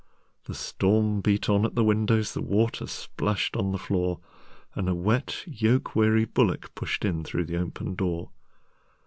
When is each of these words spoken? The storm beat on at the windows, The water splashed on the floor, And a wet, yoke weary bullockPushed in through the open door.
The 0.45 0.55
storm 0.55 1.21
beat 1.21 1.47
on 1.47 1.63
at 1.63 1.75
the 1.75 1.83
windows, 1.83 2.33
The 2.33 2.41
water 2.41 2.87
splashed 2.87 3.55
on 3.55 3.71
the 3.71 3.77
floor, 3.77 4.19
And 4.73 4.89
a 4.89 4.95
wet, 4.95 5.43
yoke 5.45 5.95
weary 5.95 6.25
bullockPushed 6.25 7.05
in 7.05 7.23
through 7.23 7.45
the 7.45 7.57
open 7.57 7.93
door. 7.93 8.31